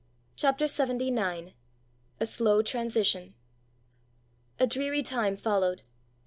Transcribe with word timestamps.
CHAPTER 0.35 0.65
LXXIX. 0.65 1.51
A 2.19 2.25
SLOW 2.25 2.63
TRANSITION. 2.63 3.35
A 4.59 4.65
dreary 4.65 5.03
time 5.03 5.37
followed. 5.37 5.83